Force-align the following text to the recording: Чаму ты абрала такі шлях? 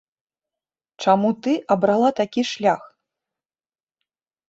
Чаму 1.05 1.29
ты 1.47 1.53
абрала 1.77 2.09
такі 2.23 2.41
шлях? 2.55 2.81